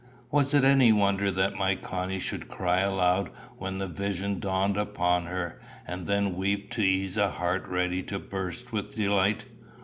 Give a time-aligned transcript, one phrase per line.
[0.31, 5.27] Was it any wonder that my Connie should cry aloud when the vision dawned upon
[5.27, 9.45] her, and then weep to ease a heart ready to burst with delight?